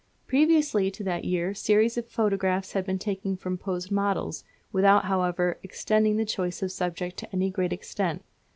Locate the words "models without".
3.91-5.05